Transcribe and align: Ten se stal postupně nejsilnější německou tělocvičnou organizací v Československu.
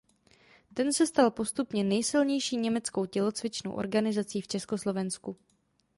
Ten 0.73 0.93
se 0.93 1.07
stal 1.07 1.31
postupně 1.31 1.83
nejsilnější 1.83 2.57
německou 2.57 3.05
tělocvičnou 3.05 3.71
organizací 3.71 4.41
v 4.41 4.47
Československu. 4.47 5.37